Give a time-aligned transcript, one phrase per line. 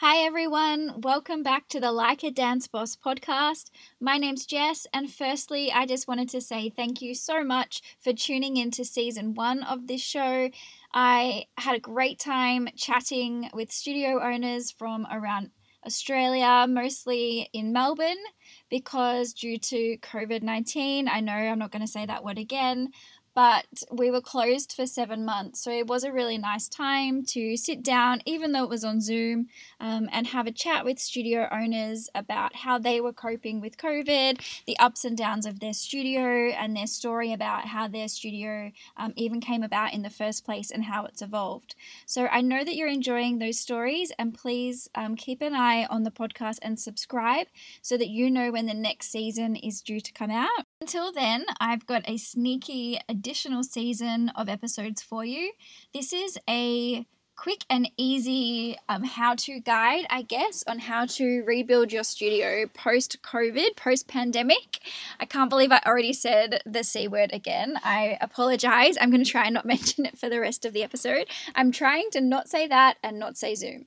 [0.00, 1.00] Hi, everyone.
[1.00, 3.70] Welcome back to the Like a Dance Boss podcast.
[3.98, 8.12] My name's Jess, and firstly, I just wanted to say thank you so much for
[8.12, 10.50] tuning in to season one of this show.
[10.92, 15.50] I had a great time chatting with studio owners from around
[15.86, 18.22] Australia, mostly in Melbourne,
[18.68, 22.90] because due to COVID 19, I know I'm not going to say that word again,
[23.36, 25.60] but we were closed for seven months.
[25.60, 29.02] So it was a really nice time to sit down, even though it was on
[29.02, 29.48] Zoom,
[29.78, 34.40] um, and have a chat with studio owners about how they were coping with COVID,
[34.66, 39.12] the ups and downs of their studio, and their story about how their studio um,
[39.16, 41.74] even came about in the first place and how it's evolved.
[42.06, 46.04] So I know that you're enjoying those stories, and please um, keep an eye on
[46.04, 47.48] the podcast and subscribe
[47.82, 50.64] so that you know when the next season is due to come out.
[50.80, 55.50] Until then, I've got a sneaky additional season of episodes for you.
[55.92, 57.04] This is a
[57.34, 62.68] quick and easy um, how to guide, I guess, on how to rebuild your studio
[62.72, 64.78] post COVID, post pandemic.
[65.18, 67.80] I can't believe I already said the C word again.
[67.82, 68.96] I apologize.
[69.00, 71.26] I'm going to try and not mention it for the rest of the episode.
[71.56, 73.86] I'm trying to not say that and not say Zoom.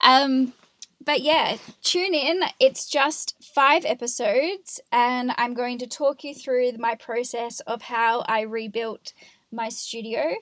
[0.00, 0.54] Um,
[1.04, 2.42] but yeah, tune in.
[2.58, 8.20] It's just five episodes, and I'm going to talk you through my process of how
[8.20, 9.14] I rebuilt
[9.50, 10.34] my studio.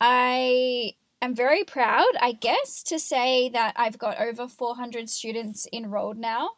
[0.00, 6.18] I am very proud, I guess, to say that I've got over 400 students enrolled
[6.18, 6.50] now.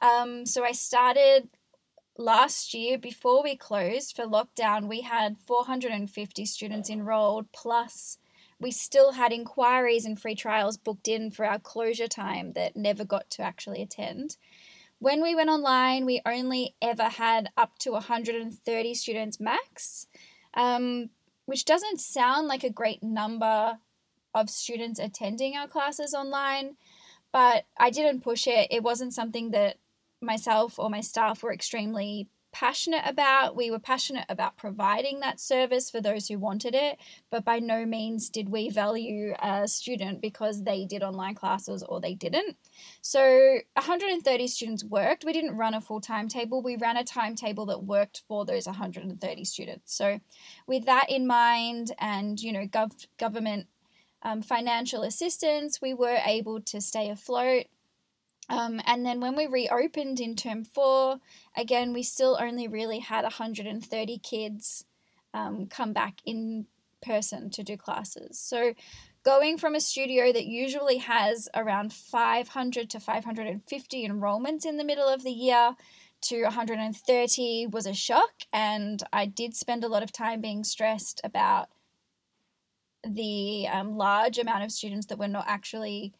[0.00, 1.48] Um, so I started
[2.18, 8.18] last year before we closed for lockdown, we had 450 students enrolled plus
[8.62, 13.04] we still had inquiries and free trials booked in for our closure time that never
[13.04, 14.36] got to actually attend.
[15.00, 20.06] When we went online, we only ever had up to 130 students max,
[20.54, 21.10] um,
[21.46, 23.78] which doesn't sound like a great number
[24.32, 26.76] of students attending our classes online,
[27.32, 28.68] but I didn't push it.
[28.70, 29.76] It wasn't something that
[30.20, 33.56] myself or my staff were extremely passionate about.
[33.56, 36.98] We were passionate about providing that service for those who wanted it,
[37.30, 42.00] but by no means did we value a student because they did online classes or
[42.00, 42.56] they didn't.
[43.00, 45.24] So 130 students worked.
[45.24, 49.44] We didn't run a full timetable, we ran a timetable that worked for those 130
[49.44, 49.94] students.
[49.94, 50.20] So
[50.66, 53.66] with that in mind and, you know, gov- government
[54.22, 57.66] um, financial assistance, we were able to stay afloat.
[58.48, 61.18] Um, and then when we reopened in term four,
[61.56, 64.84] again, we still only really had 130 kids
[65.32, 66.66] um, come back in
[67.02, 68.38] person to do classes.
[68.38, 68.74] So
[69.24, 75.08] going from a studio that usually has around 500 to 550 enrollments in the middle
[75.08, 75.74] of the year
[76.22, 78.32] to 130 was a shock.
[78.52, 81.68] And I did spend a lot of time being stressed about
[83.04, 86.12] the um, large amount of students that were not actually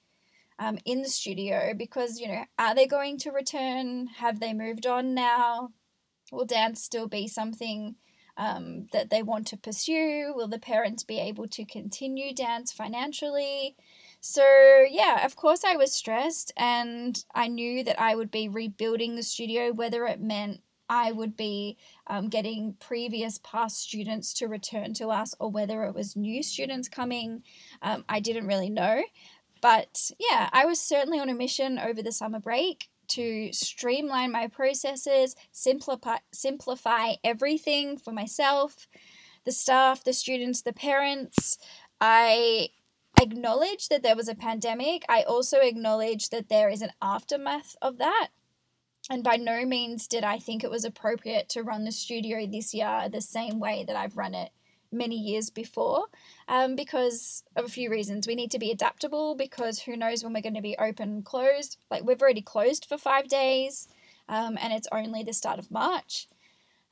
[0.62, 4.06] um, in the studio because, you know, are they going to return?
[4.06, 5.70] Have they moved on now?
[6.30, 7.96] Will dance still be something
[8.36, 10.32] um, that they want to pursue?
[10.36, 13.74] Will the parents be able to continue dance financially?
[14.20, 14.44] So,
[14.88, 19.24] yeah, of course, I was stressed and I knew that I would be rebuilding the
[19.24, 25.08] studio, whether it meant I would be um, getting previous past students to return to
[25.08, 27.42] us or whether it was new students coming.
[27.80, 29.02] Um, I didn't really know.
[29.62, 34.48] But yeah, I was certainly on a mission over the summer break to streamline my
[34.48, 38.88] processes, simplify simplify everything for myself,
[39.44, 41.58] the staff, the students, the parents.
[42.00, 42.70] I
[43.20, 45.04] acknowledge that there was a pandemic.
[45.08, 48.28] I also acknowledge that there is an aftermath of that.
[49.10, 52.74] And by no means did I think it was appropriate to run the studio this
[52.74, 54.50] year the same way that I've run it
[54.92, 56.06] many years before
[56.48, 58.26] um, because of a few reasons.
[58.26, 61.24] We need to be adaptable because who knows when we're going to be open and
[61.24, 61.78] closed.
[61.90, 63.88] Like we've already closed for five days
[64.28, 66.28] um, and it's only the start of March.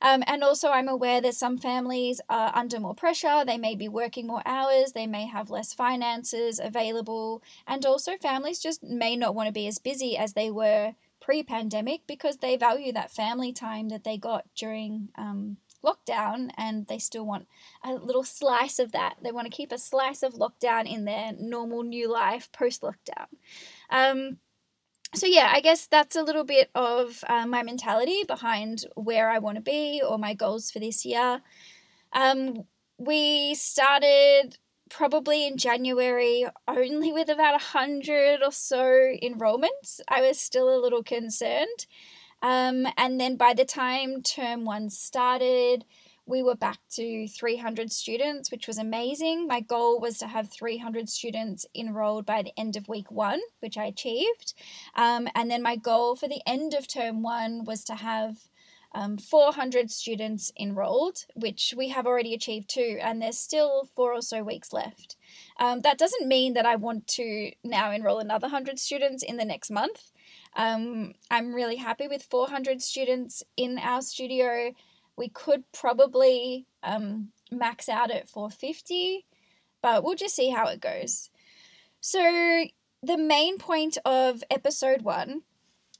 [0.01, 3.43] Um, and also, I'm aware that some families are under more pressure.
[3.45, 8.59] They may be working more hours, they may have less finances available, and also families
[8.59, 12.57] just may not want to be as busy as they were pre pandemic because they
[12.57, 17.47] value that family time that they got during um, lockdown and they still want
[17.83, 19.15] a little slice of that.
[19.23, 23.27] They want to keep a slice of lockdown in their normal new life post lockdown.
[23.89, 24.37] Um,
[25.13, 29.39] so, yeah, I guess that's a little bit of uh, my mentality behind where I
[29.39, 31.41] want to be or my goals for this year.
[32.13, 32.63] Um,
[32.97, 34.57] we started
[34.89, 38.83] probably in January only with about 100 or so
[39.23, 39.99] enrollments.
[40.07, 41.87] I was still a little concerned.
[42.41, 45.85] Um, and then by the time term one started,
[46.25, 49.47] we were back to 300 students, which was amazing.
[49.47, 53.77] My goal was to have 300 students enrolled by the end of week one, which
[53.77, 54.53] I achieved.
[54.95, 58.37] Um, and then my goal for the end of term one was to have
[58.93, 64.21] um, 400 students enrolled, which we have already achieved too, and there's still four or
[64.21, 65.15] so weeks left.
[65.59, 69.45] Um, that doesn't mean that I want to now enroll another 100 students in the
[69.45, 70.10] next month.
[70.55, 74.73] Um, I'm really happy with 400 students in our studio
[75.17, 79.25] we could probably um, max out at 450,
[79.81, 81.29] but we'll just see how it goes.
[81.99, 82.65] So,
[83.03, 85.43] the main point of episode one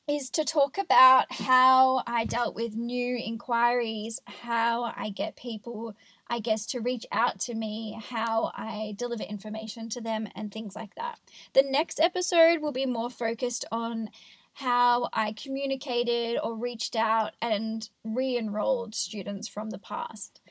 [0.08, 5.96] is to talk about how I dealt with new inquiries, how I get people,
[6.28, 10.76] I guess, to reach out to me, how I deliver information to them, and things
[10.76, 11.20] like that.
[11.54, 14.10] The next episode will be more focused on
[14.54, 20.42] how I communicated or reached out and re enrolled students from the past.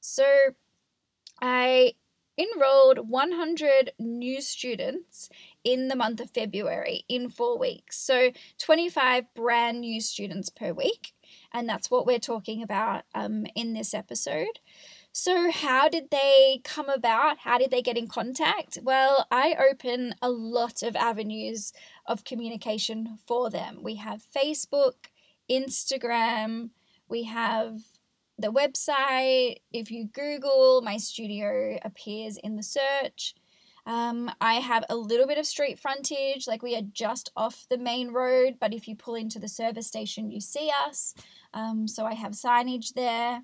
[0.00, 0.24] So
[1.40, 1.94] I
[2.38, 5.30] enrolled 100 new students
[5.64, 7.98] in the month of February in four weeks.
[7.98, 11.14] So 25 brand new students per week.
[11.52, 14.60] And that's what we're talking about um, in this episode.
[15.18, 17.38] So, how did they come about?
[17.38, 18.76] How did they get in contact?
[18.82, 21.72] Well, I open a lot of avenues
[22.04, 23.78] of communication for them.
[23.82, 25.06] We have Facebook,
[25.50, 26.68] Instagram,
[27.08, 27.78] we have
[28.38, 29.60] the website.
[29.72, 33.34] If you Google, my studio appears in the search.
[33.86, 37.78] Um, I have a little bit of street frontage, like we are just off the
[37.78, 41.14] main road, but if you pull into the service station, you see us.
[41.54, 43.40] Um, so I have signage there.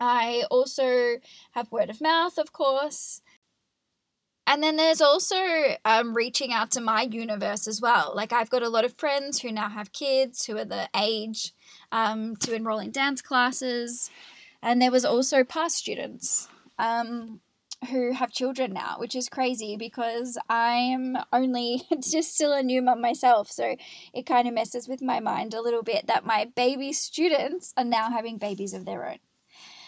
[0.00, 1.18] I also
[1.52, 3.20] have word of mouth, of course.
[4.46, 5.36] And then there's also
[5.84, 8.12] um, reaching out to my universe as well.
[8.16, 11.52] Like, I've got a lot of friends who now have kids who are the age
[11.92, 14.10] um, to enroll in dance classes.
[14.60, 16.48] And there was also past students
[16.80, 17.40] um,
[17.90, 23.00] who have children now, which is crazy because I'm only just still a new mum
[23.00, 23.50] myself.
[23.50, 23.76] So
[24.12, 27.84] it kind of messes with my mind a little bit that my baby students are
[27.84, 29.18] now having babies of their own.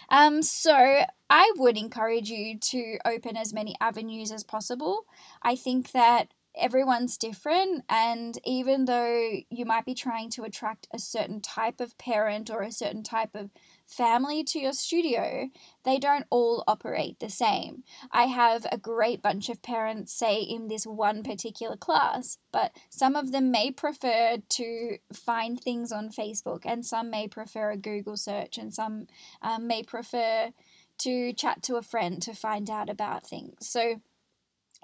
[0.09, 5.07] Um, so I would encourage you to open as many avenues as possible.
[5.43, 10.99] I think that everyone's different and even though you might be trying to attract a
[10.99, 13.51] certain type of parent or a certain type of
[13.93, 15.49] family to your studio,
[15.85, 17.85] they don't all operate the same.
[18.11, 23.15] I have a great bunch of parents, say, in this one particular class, but some
[23.15, 28.17] of them may prefer to find things on Facebook, and some may prefer a Google
[28.17, 29.07] search, and some
[29.43, 30.51] um, may prefer
[30.99, 33.69] to chat to a friend to find out about things.
[33.69, 34.01] So,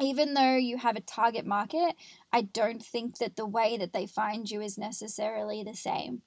[0.01, 1.97] even though you have a target market,
[2.33, 6.23] I don't think that the way that they find you is necessarily the same.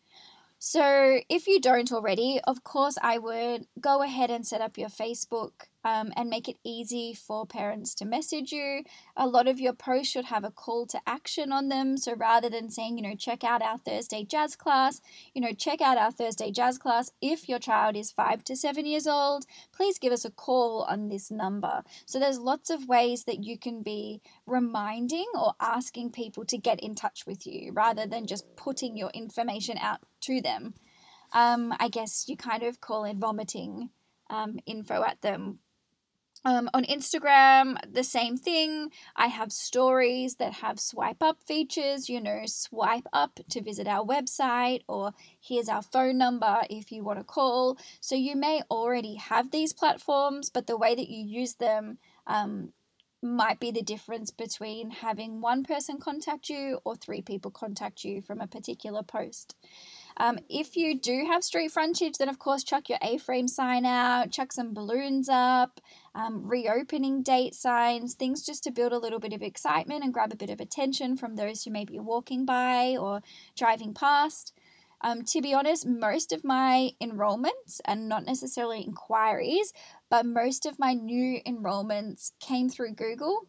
[0.63, 4.89] So, if you don't already, of course, I would go ahead and set up your
[4.89, 5.53] Facebook
[5.83, 8.83] um, and make it easy for parents to message you.
[9.17, 11.97] A lot of your posts should have a call to action on them.
[11.97, 15.01] So, rather than saying, you know, check out our Thursday jazz class,
[15.33, 17.11] you know, check out our Thursday jazz class.
[17.23, 21.09] If your child is five to seven years old, please give us a call on
[21.09, 21.81] this number.
[22.05, 26.79] So, there's lots of ways that you can be reminding or asking people to get
[26.81, 30.73] in touch with you rather than just putting your information out to them.
[31.33, 33.89] Um, I guess you kind of call it vomiting
[34.29, 35.59] um, info at them.
[36.43, 38.89] Um, on Instagram, the same thing.
[39.15, 44.03] I have stories that have swipe up features, you know, swipe up to visit our
[44.03, 47.77] website, or here's our phone number if you want to call.
[47.99, 52.73] So you may already have these platforms, but the way that you use them um,
[53.21, 58.19] might be the difference between having one person contact you or three people contact you
[58.19, 59.55] from a particular post.
[60.17, 64.31] Um, if you do have street frontage, then of course chuck your A-frame sign out,
[64.31, 65.79] chuck some balloons up,
[66.15, 70.31] um, reopening date signs, things just to build a little bit of excitement and grab
[70.31, 73.21] a bit of attention from those who may be walking by or
[73.55, 74.53] driving past.
[75.03, 79.73] Um, to be honest, most of my enrollments, and not necessarily inquiries,
[80.09, 83.47] but most of my new enrollments came through Google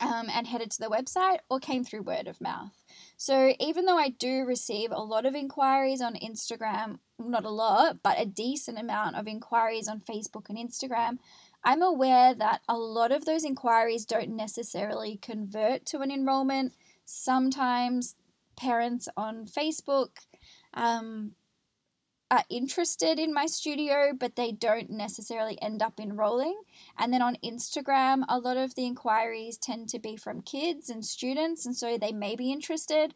[0.00, 2.72] um, and headed to the website or came through word of mouth.
[3.16, 8.02] So even though I do receive a lot of inquiries on Instagram, not a lot,
[8.02, 11.18] but a decent amount of inquiries on Facebook and Instagram,
[11.64, 16.74] I'm aware that a lot of those inquiries don't necessarily convert to an enrollment.
[17.04, 18.14] Sometimes
[18.56, 20.10] parents on Facebook
[20.74, 21.32] um,
[22.30, 26.60] are interested in my studio, but they don't necessarily end up enrolling.
[26.98, 31.04] And then on Instagram, a lot of the inquiries tend to be from kids and
[31.04, 33.14] students, and so they may be interested,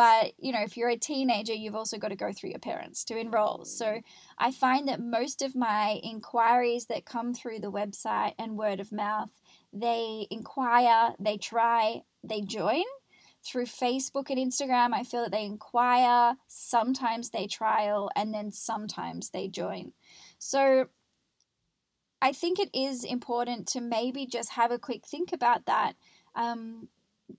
[0.00, 3.04] but you know if you're a teenager you've also got to go through your parents
[3.04, 3.58] to enroll.
[3.58, 3.66] Mm.
[3.66, 4.00] So
[4.38, 8.92] i find that most of my inquiries that come through the website and word of
[8.92, 9.30] mouth
[9.74, 12.84] they inquire they try they join
[13.44, 19.30] through facebook and instagram i feel that they inquire sometimes they trial and then sometimes
[19.30, 19.92] they join
[20.38, 20.86] so
[22.20, 25.94] i think it is important to maybe just have a quick think about that
[26.34, 26.88] um,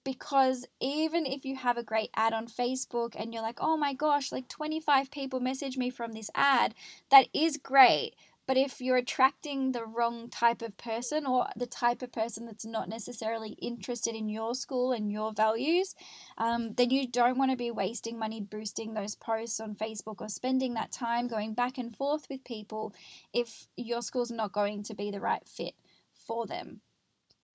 [0.03, 3.93] because even if you have a great ad on Facebook and you're like, oh my
[3.93, 6.73] gosh, like 25 people message me from this ad,
[7.09, 8.15] that is great.
[8.51, 12.65] But if you're attracting the wrong type of person or the type of person that's
[12.65, 15.95] not necessarily interested in your school and your values,
[16.37, 20.27] um, then you don't want to be wasting money boosting those posts on Facebook or
[20.27, 22.93] spending that time going back and forth with people
[23.31, 25.75] if your school's not going to be the right fit
[26.13, 26.81] for them.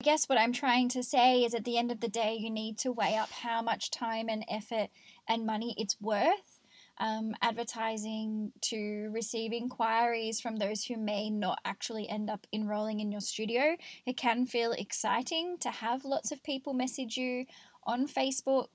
[0.01, 2.49] I guess what I'm trying to say is at the end of the day, you
[2.49, 4.89] need to weigh up how much time and effort
[5.29, 6.56] and money it's worth.
[6.99, 13.11] Um, advertising to receive inquiries from those who may not actually end up enrolling in
[13.11, 13.77] your studio.
[14.07, 17.45] It can feel exciting to have lots of people message you
[17.85, 18.69] on Facebook.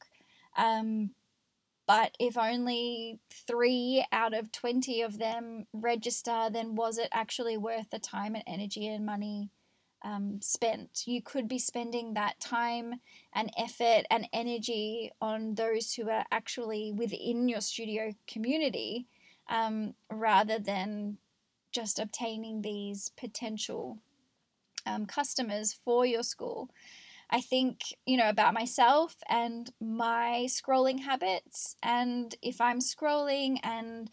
[0.56, 1.10] Um,
[1.86, 7.90] but if only three out of 20 of them register, then was it actually worth
[7.90, 9.50] the time and energy and money
[10.04, 11.06] um, spent.
[11.06, 12.94] You could be spending that time
[13.32, 19.06] and effort and energy on those who are actually within your studio community
[19.48, 21.18] um, rather than
[21.72, 23.98] just obtaining these potential
[24.86, 26.70] um, customers for your school.
[27.30, 31.76] I think, you know, about myself and my scrolling habits.
[31.82, 34.10] And if I'm scrolling and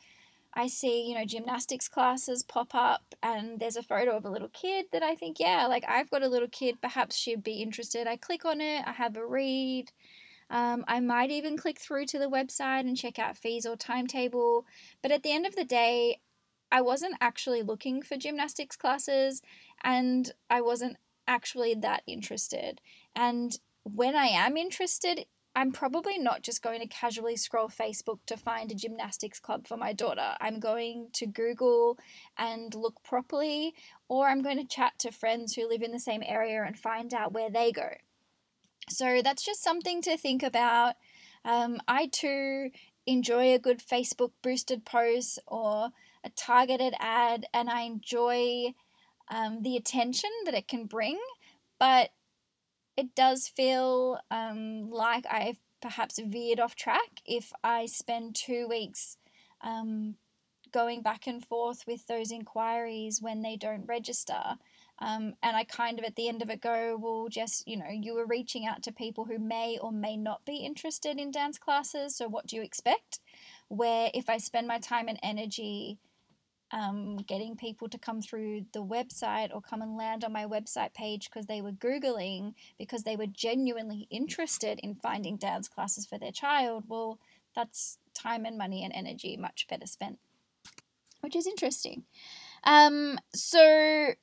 [0.54, 4.50] I see, you know, gymnastics classes pop up and there's a photo of a little
[4.50, 8.08] kid that I think, yeah, like I've got a little kid, perhaps she'd be interested.
[8.08, 9.92] I click on it, I have a read.
[10.50, 14.66] Um, I might even click through to the website and check out fees or timetable.
[15.04, 16.20] But at the end of the day,
[16.72, 19.42] I wasn't actually looking for gymnastics classes
[19.84, 22.82] and I wasn't actually that interested.
[23.16, 25.26] And when I am interested,
[25.60, 29.76] I'm probably not just going to casually scroll Facebook to find a gymnastics club for
[29.76, 30.36] my daughter.
[30.40, 32.00] I'm going to Google
[32.38, 33.74] and look properly,
[34.08, 37.14] or I'm going to chat to friends who live in the same area and find
[37.14, 37.90] out where they go.
[38.88, 40.96] So that's just something to think about.
[41.44, 42.70] Um, I too
[43.06, 45.90] enjoy a good Facebook boosted post or
[46.24, 48.76] a targeted ad, and I enjoy
[49.30, 51.20] um, the attention that it can bring.
[51.80, 52.12] But
[53.00, 59.16] it does feel um, like I've perhaps veered off track if I spend two weeks
[59.62, 60.16] um,
[60.74, 64.58] going back and forth with those inquiries when they don't register.
[65.02, 67.90] Um, and I kind of at the end of it go, well, just, you know,
[67.90, 71.58] you were reaching out to people who may or may not be interested in dance
[71.58, 72.18] classes.
[72.18, 73.22] So what do you expect?
[73.70, 76.00] Where if I spend my time and energy
[76.72, 80.94] um, getting people to come through the website or come and land on my website
[80.94, 86.18] page because they were Googling, because they were genuinely interested in finding dance classes for
[86.18, 87.20] their child, well,
[87.56, 90.20] that's time and money and energy much better spent,
[91.22, 92.04] which is interesting.
[92.64, 94.14] Um, so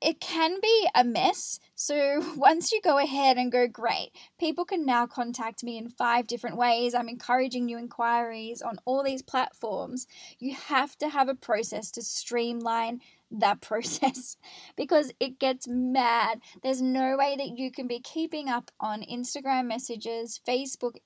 [0.00, 1.58] it can be a mess.
[1.74, 6.26] So once you go ahead and go, great, people can now contact me in five
[6.26, 6.94] different ways.
[6.94, 10.06] I'm encouraging new inquiries on all these platforms.
[10.38, 13.00] You have to have a process to streamline
[13.30, 14.36] that process
[14.76, 16.40] because it gets mad.
[16.62, 20.96] There's no way that you can be keeping up on Instagram messages, Facebook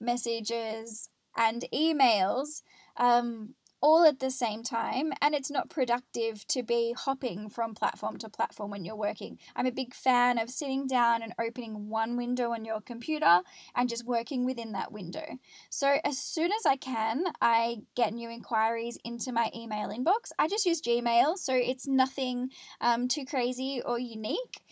[0.00, 2.62] messages, and emails.
[2.96, 3.54] Um,
[3.86, 8.28] all at the same time and it's not productive to be hopping from platform to
[8.28, 9.38] platform when you're working.
[9.54, 13.42] I'm a big fan of sitting down and opening one window on your computer
[13.76, 15.38] and just working within that window.
[15.70, 20.32] So as soon as I can, I get new inquiries into my email inbox.
[20.36, 22.50] I just use Gmail, so it's nothing
[22.80, 24.64] um, too crazy or unique.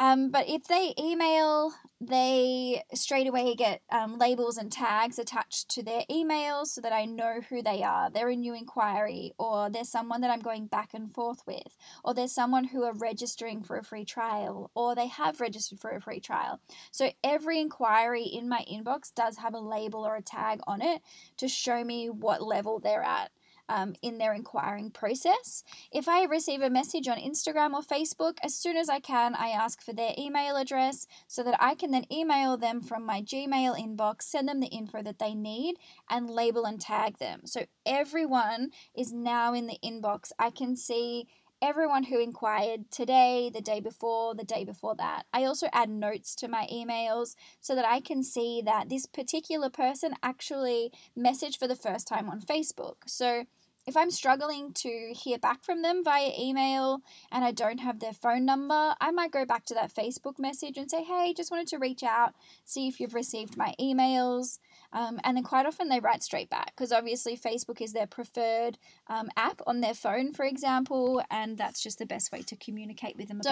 [0.00, 5.82] Um, but if they email, they straight away get um, labels and tags attached to
[5.82, 8.10] their emails so that I know who they are.
[8.10, 12.14] They're a new inquiry, or there's someone that I'm going back and forth with, or
[12.14, 16.00] there's someone who are registering for a free trial, or they have registered for a
[16.00, 16.60] free trial.
[16.92, 21.02] So every inquiry in my inbox does have a label or a tag on it
[21.36, 23.30] to show me what level they're at
[23.70, 25.62] um, in their inquiring process.
[25.92, 29.50] If I receive a message on Instagram or Facebook, as soon as I can, I
[29.50, 33.78] ask for their email address so that I can then email them from my Gmail
[33.78, 35.76] inbox, send them the info that they need,
[36.10, 37.42] and label and tag them.
[37.44, 40.32] So everyone is now in the inbox.
[40.38, 41.28] I can see
[41.62, 45.24] everyone who inquired today, the day before, the day before that.
[45.32, 49.68] I also add notes to my emails so that I can see that this particular
[49.68, 52.96] person actually messaged for the first time on Facebook.
[53.06, 53.44] So
[53.86, 57.00] if I'm struggling to hear back from them via email
[57.32, 60.76] and I don't have their phone number, I might go back to that Facebook message
[60.76, 62.34] and say, hey, just wanted to reach out,
[62.64, 64.58] see if you've received my emails.
[64.92, 68.76] Um, and then quite often they write straight back because obviously Facebook is their preferred
[69.08, 73.16] um, app on their phone, for example, and that's just the best way to communicate
[73.16, 73.42] with them.
[73.42, 73.50] So.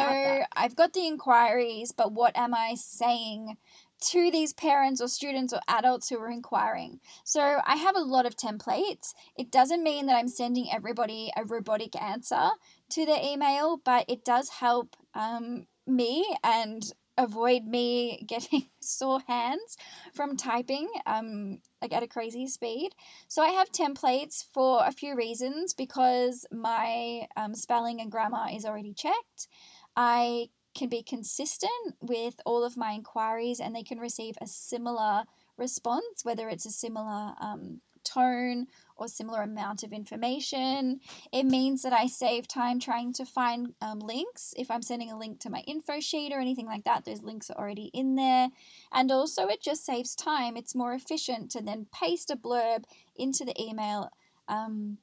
[0.57, 3.57] I've got the inquiries, but what am I saying
[4.01, 7.01] to these parents or students or adults who are inquiring.
[7.25, 9.15] So I have a lot of templates.
[9.37, 12.51] It doesn't mean that I'm sending everybody a robotic answer
[12.91, 16.83] to their email, but it does help um, me and
[17.19, 19.77] avoid me getting sore hands
[20.15, 22.91] from typing um, like at a crazy speed.
[23.27, 28.65] So I have templates for a few reasons because my um, spelling and grammar is
[28.65, 29.49] already checked.
[29.97, 35.25] I can be consistent with all of my inquiries and they can receive a similar
[35.57, 38.67] response, whether it's a similar um, tone
[38.97, 41.01] or similar amount of information.
[41.33, 44.55] It means that I save time trying to find um, links.
[44.57, 47.51] If I'm sending a link to my info sheet or anything like that, those links
[47.51, 48.49] are already in there.
[48.93, 50.57] And also, it just saves time.
[50.57, 52.85] It's more efficient to then paste a blurb
[53.17, 54.11] into the email.
[54.47, 54.99] Um,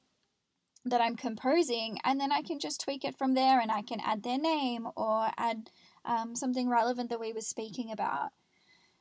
[0.86, 4.00] that I'm composing, and then I can just tweak it from there and I can
[4.00, 5.70] add their name or add
[6.06, 8.32] um, something relevant that we were speaking about.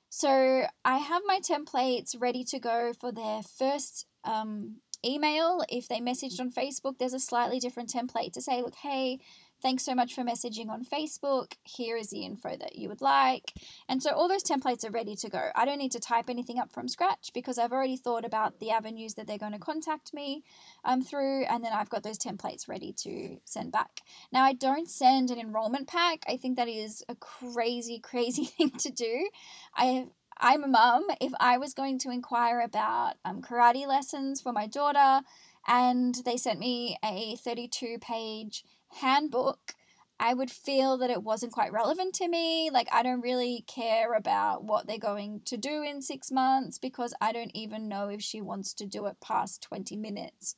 [0.09, 5.65] So I have my templates ready to go for their first um, email.
[5.69, 9.19] If they messaged on Facebook, there's a slightly different template to say, look, hey,
[9.65, 11.55] Thanks so much for messaging on Facebook.
[11.63, 13.51] Here is the info that you would like.
[13.89, 15.49] And so all those templates are ready to go.
[15.55, 18.73] I don't need to type anything up from scratch because I've already thought about the
[18.73, 20.43] avenues that they're going to contact me
[20.85, 24.03] um, through, and then I've got those templates ready to send back.
[24.31, 26.25] Now, I don't send an enrollment pack.
[26.29, 29.31] I think that is a crazy, crazy thing to do.
[29.75, 31.07] I have I'm a mum.
[31.21, 35.25] If I was going to inquire about um, karate lessons for my daughter
[35.67, 39.75] and they sent me a 32 page handbook,
[40.21, 42.71] I would feel that it wasn't quite relevant to me.
[42.73, 47.15] Like, I don't really care about what they're going to do in six months because
[47.21, 50.57] I don't even know if she wants to do it past 20 minutes.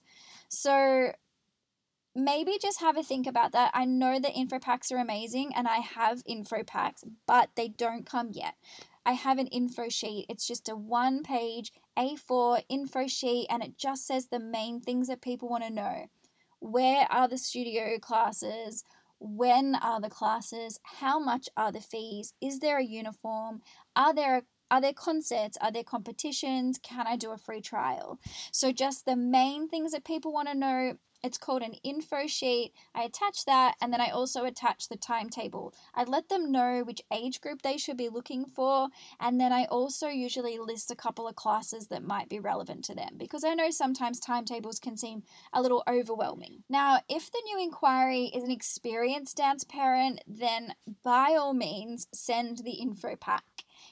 [0.49, 1.12] So,
[2.14, 3.70] maybe just have a think about that.
[3.75, 8.07] I know the info packs are amazing and I have info packs, but they don't
[8.07, 8.55] come yet.
[9.05, 10.27] I have an info sheet.
[10.29, 15.09] It's just a one page A4 info sheet and it just says the main things
[15.09, 16.09] that people want to know
[16.61, 18.85] where are the studio classes?
[19.19, 20.79] When are the classes?
[20.83, 22.35] How much are the fees?
[22.40, 23.62] Is there a uniform?
[23.95, 25.57] Are there are there concerts?
[25.61, 26.79] Are there competitions?
[26.83, 28.19] Can I do a free trial?
[28.51, 32.72] So, just the main things that people want to know it's called an info sheet.
[32.94, 35.74] I attach that and then I also attach the timetable.
[35.94, 38.88] I let them know which age group they should be looking for
[39.20, 42.94] and then I also usually list a couple of classes that might be relevant to
[42.94, 46.62] them because I know sometimes timetables can seem a little overwhelming.
[46.68, 52.59] Now, if the new inquiry is an experienced dance parent, then by all means send
[52.59, 53.44] the info pack.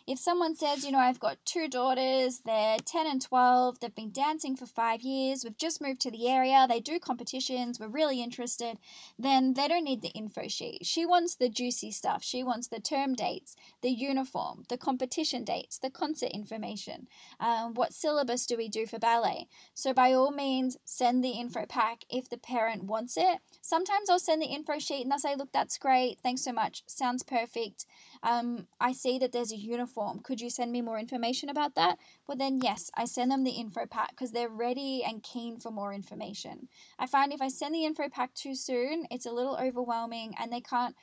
[0.06, 4.12] If someone says, you know, I've got two daughters, they're 10 and 12, they've been
[4.12, 8.22] dancing for five years, we've just moved to the area, they do competitions, we're really
[8.22, 8.76] interested,
[9.18, 10.84] then they don't need the info sheet.
[10.84, 12.22] She wants the juicy stuff.
[12.22, 17.08] She wants the term dates, the uniform, the competition dates, the concert information.
[17.40, 19.48] Um, what syllabus do we do for ballet?
[19.72, 23.38] So, by all means, send the info pack if the parent wants it.
[23.62, 26.82] Sometimes I'll send the info sheet and they'll say, look, that's great, thanks so much,
[26.86, 27.86] sounds perfect.
[28.24, 30.20] Um, I see that there's a uniform.
[30.20, 31.98] Could you send me more information about that?
[32.26, 35.70] Well, then, yes, I send them the info pack because they're ready and keen for
[35.70, 36.68] more information.
[36.98, 40.50] I find if I send the info pack too soon, it's a little overwhelming and
[40.50, 40.96] they can't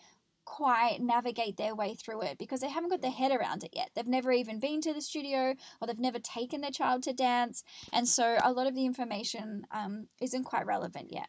[0.46, 3.92] quite navigate their way through it because they haven't got their head around it yet.
[3.94, 7.64] They've never even been to the studio or they've never taken their child to dance.
[7.94, 11.28] And so a lot of the information um, isn't quite relevant yet.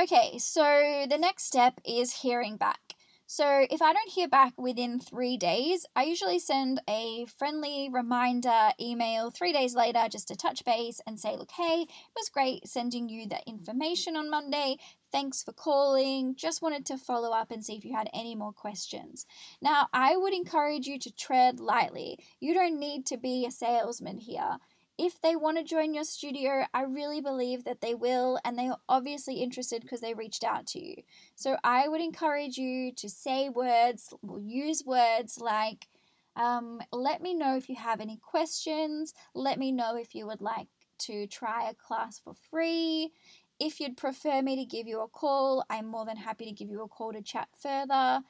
[0.00, 2.87] Okay, so the next step is hearing back.
[3.30, 8.70] So if I don't hear back within three days, I usually send a friendly reminder
[8.80, 12.66] email three days later just to touch base and say, look, hey, it was great
[12.66, 14.78] sending you that information on Monday.
[15.12, 16.36] Thanks for calling.
[16.36, 19.26] Just wanted to follow up and see if you had any more questions.
[19.60, 22.18] Now, I would encourage you to tread lightly.
[22.40, 24.56] You don't need to be a salesman here
[24.98, 28.68] if they want to join your studio, I really believe that they will, and they
[28.68, 30.96] are obviously interested because they reached out to you.
[31.36, 35.86] So I would encourage you to say words, use words like,
[36.34, 40.40] um, let me know if you have any questions, let me know if you would
[40.40, 40.66] like
[41.00, 43.12] to try a class for free.
[43.60, 46.70] if you'd prefer me to give you a call, I'm more than happy to give
[46.70, 48.20] you a call to chat further.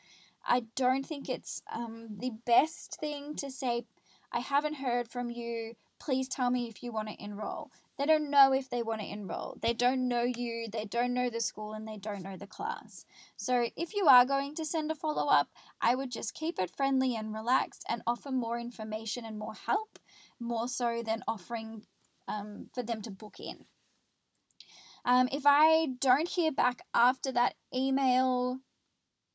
[0.47, 3.85] I don't think it's um, the best thing to say,
[4.33, 5.75] I haven't heard from you.
[5.99, 7.71] Please tell me if you want to enroll.
[7.99, 9.59] They don't know if they want to enroll.
[9.61, 13.05] They don't know you, they don't know the school, and they don't know the class.
[13.37, 15.49] So, if you are going to send a follow up,
[15.81, 19.99] I would just keep it friendly and relaxed and offer more information and more help,
[20.39, 21.83] more so than offering
[22.29, 23.65] um, for them to book in.
[25.05, 28.61] Um, if I don't hear back after that email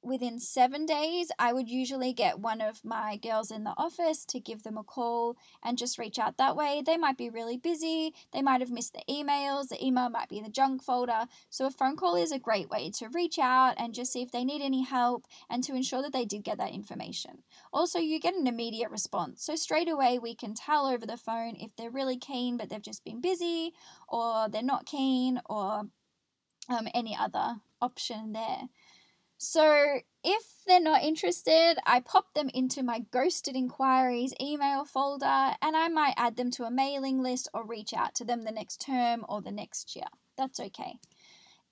[0.03, 4.39] within seven days, I would usually get one of my girls in the office to
[4.39, 6.81] give them a call and just reach out that way.
[6.85, 10.37] They might be really busy, they might have missed the emails, the email might be
[10.37, 11.25] in the junk folder.
[11.49, 14.31] So, a phone call is a great way to reach out and just see if
[14.31, 17.43] they need any help and to ensure that they did get that information.
[17.71, 19.43] Also, you get an immediate response.
[19.43, 22.81] So, straight away, we can tell over the phone if they're really keen but they've
[22.81, 23.73] just been busy
[24.07, 25.83] or they're not keen or
[26.69, 28.69] um, any other option there.
[29.43, 35.75] So if they're not interested, I pop them into my ghosted inquiries email folder and
[35.75, 38.79] I might add them to a mailing list or reach out to them the next
[38.79, 40.07] term or the next year.
[40.37, 40.93] That's okay.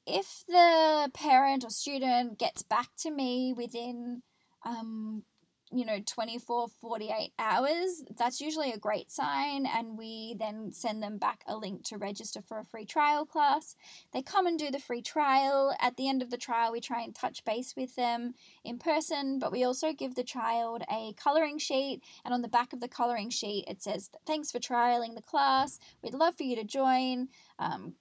[0.05, 4.21] If the parent or student gets back to me within
[4.65, 5.23] um,
[5.71, 11.17] you know 24 48 hours that's usually a great sign and we then send them
[11.17, 13.75] back a link to register for a free trial class.
[14.13, 15.75] They come and do the free trial.
[15.79, 19.39] At the end of the trial we try and touch base with them in person
[19.39, 22.87] but we also give the child a coloring sheet and on the back of the
[22.87, 25.79] coloring sheet it says thanks for trialing the class.
[26.03, 27.29] We'd love for you to join.
[27.59, 27.95] Um,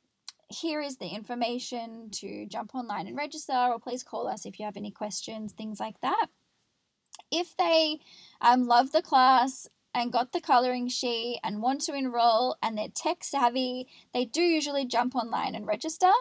[0.49, 4.65] here is the information to jump online and register or please call us if you
[4.65, 6.27] have any questions things like that
[7.31, 7.99] if they
[8.41, 12.89] um, love the class and got the coloring sheet and want to enroll and they're
[12.95, 16.13] tech savvy, they do usually jump online and register.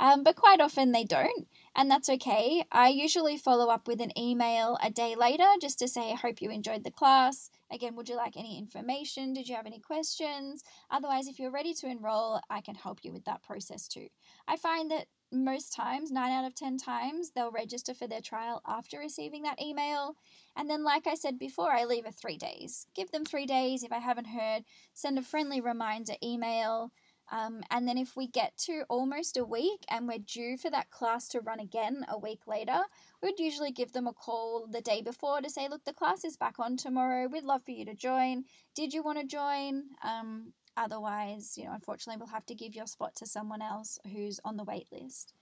[0.00, 2.64] Um, but quite often they don't, and that's okay.
[2.70, 6.40] I usually follow up with an email a day later just to say, I hope
[6.40, 7.50] you enjoyed the class.
[7.70, 9.32] Again, would you like any information?
[9.32, 10.62] Did you have any questions?
[10.88, 14.06] Otherwise, if you're ready to enroll, I can help you with that process too.
[14.46, 18.62] I find that most times, nine out of 10 times, they'll register for their trial
[18.66, 20.16] after receiving that email.
[20.56, 22.86] And then, like I said before, I leave it three days.
[22.94, 23.82] Give them three days.
[23.82, 24.64] If I haven't heard,
[24.94, 26.92] send a friendly reminder email.
[27.30, 30.90] Um, and then, if we get to almost a week and we're due for that
[30.90, 32.80] class to run again a week later,
[33.22, 36.38] we'd usually give them a call the day before to say, Look, the class is
[36.38, 37.28] back on tomorrow.
[37.28, 38.44] We'd love for you to join.
[38.74, 39.84] Did you want to join?
[40.02, 44.38] Um, Otherwise, you know, unfortunately, we'll have to give your spot to someone else who's
[44.44, 45.34] on the wait list.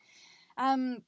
[0.57, 1.03] Um,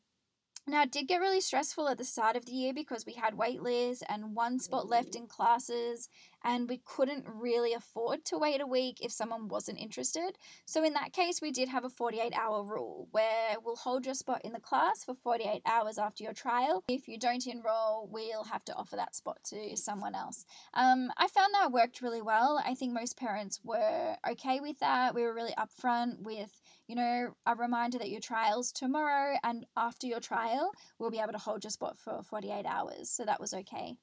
[0.67, 3.39] now, it did get really stressful at the start of the year because we had
[3.39, 6.11] wait lists and one spot left in classes,
[6.45, 10.39] and we couldn't really afford to wait a week if someone wasn't interested.
[10.67, 14.15] So, in that case, we did have a 48 hour rule where we'll hold your
[14.15, 16.85] spot in the class for 48 hours after your trial.
[16.89, 20.45] If you don't enroll, we'll have to offer that spot to someone else.
[20.75, 22.63] Um, I found that worked really well.
[22.65, 25.15] I think most parents were okay with that.
[25.15, 30.07] We were really upfront with, you know, a reminder that your trial's tomorrow, and after
[30.07, 33.11] your trial, we'll be able to hold your spot for 48 hours.
[33.11, 33.97] So that was okay.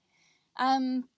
[0.58, 1.10] Um,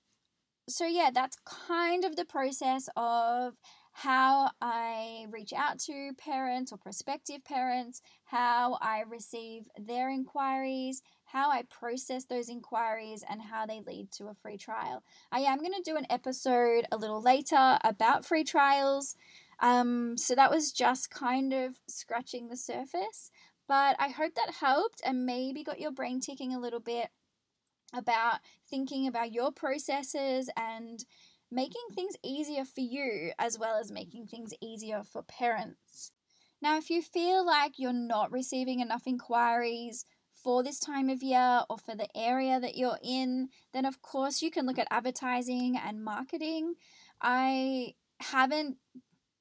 [0.68, 3.58] so yeah, that's kind of the process of
[3.94, 11.50] how I reach out to parents or prospective parents, how I receive their inquiries, how
[11.50, 15.04] I process those inquiries, and how they lead to a free trial.
[15.32, 19.16] I am going to do an episode a little later about free trials.
[19.60, 23.32] Um, so that was just kind of scratching the surface.
[23.68, 27.10] But I hope that helped and maybe got your brain ticking a little bit
[27.94, 31.06] about thinking about your processes and
[31.52, 36.12] making things easier for you as well as making things easier for parents.
[36.62, 40.06] Now, if you feel like you're not receiving enough inquiries
[40.44, 44.42] for this time of year or for the area that you're in, then of course
[44.42, 46.76] you can look at advertising and marketing.
[47.22, 48.78] I haven't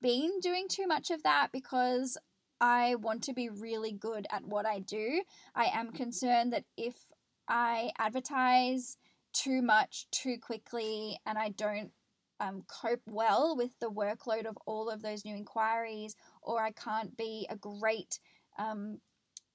[0.03, 2.19] been doing too much of that because
[2.61, 5.23] I want to be really good at what I do.
[5.55, 6.95] I am concerned that if
[7.49, 8.97] I advertise
[9.33, 11.91] too much too quickly and I don't
[12.41, 17.17] um, cope well with the workload of all of those new inquiries, or I can't
[17.17, 18.19] be a great
[18.59, 19.01] um,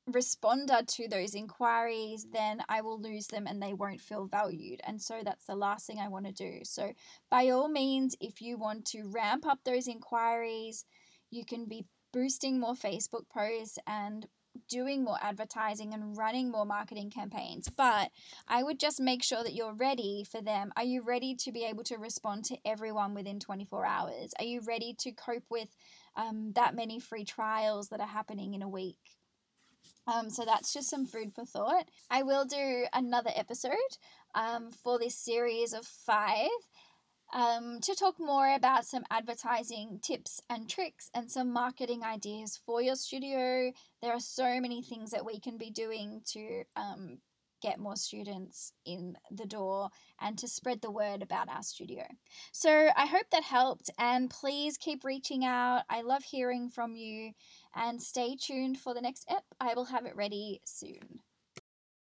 [0.09, 4.81] responder to those inquiries, then I will lose them and they won't feel valued.
[4.85, 6.59] And so that's the last thing I want to do.
[6.63, 6.93] So,
[7.29, 10.85] by all means, if you want to ramp up those inquiries,
[11.29, 14.27] you can be boosting more Facebook posts and
[14.67, 18.11] doing more advertising and running more marketing campaigns, but
[18.47, 20.71] I would just make sure that you're ready for them.
[20.75, 24.33] Are you ready to be able to respond to everyone within 24 hours?
[24.39, 25.75] Are you ready to cope with
[26.15, 29.17] um, that many free trials that are happening in a week?
[30.07, 31.89] Um, so that's just some food for thought.
[32.09, 33.75] I will do another episode
[34.33, 36.49] um, for this series of five
[37.33, 42.81] um, to talk more about some advertising tips and tricks and some marketing ideas for
[42.81, 43.71] your studio.
[44.01, 47.19] There are so many things that we can be doing to um,
[47.61, 49.89] get more students in the door
[50.19, 52.03] and to spread the word about our studio.
[52.51, 55.83] So I hope that helped and please keep reaching out.
[55.89, 57.31] I love hearing from you
[57.75, 59.43] and stay tuned for the next ep.
[59.59, 61.21] I will have it ready soon.